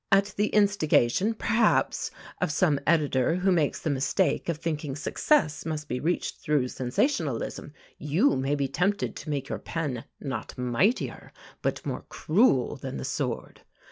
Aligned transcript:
At 0.11 0.33
the 0.35 0.47
instigation, 0.47 1.35
perhaps, 1.35 2.09
of 2.41 2.51
some 2.51 2.79
editor 2.87 3.35
who 3.35 3.51
makes 3.51 3.79
the 3.79 3.91
mistake 3.91 4.49
of 4.49 4.57
thinking 4.57 4.95
success 4.95 5.63
must 5.63 5.87
be 5.87 5.99
reached 5.99 6.37
through 6.39 6.69
sensationalism, 6.69 7.71
you 7.99 8.35
may 8.35 8.55
be 8.55 8.67
tempted 8.67 9.15
to 9.15 9.29
make 9.29 9.47
your 9.47 9.59
pen, 9.59 10.05
not 10.19 10.57
mightier, 10.57 11.31
but 11.61 11.85
more 11.85 12.03
cruel 12.09 12.77
than 12.77 12.97
the 12.97 13.05
sword. 13.05 13.61